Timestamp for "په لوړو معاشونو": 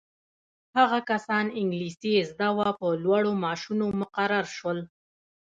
2.79-3.85